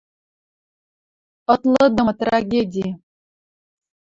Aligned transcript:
ытлыдымы 1.53 2.13
трагеди. 2.19 2.85